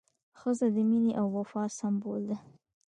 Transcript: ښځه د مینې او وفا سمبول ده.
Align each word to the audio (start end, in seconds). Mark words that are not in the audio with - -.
ښځه 0.39 0.67
د 0.75 0.77
مینې 0.89 1.11
او 1.21 1.27
وفا 1.37 1.63
سمبول 1.79 2.21
ده. 2.29 2.37